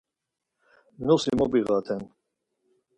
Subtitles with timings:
[1.07, 2.01] Nosi mobiğaten.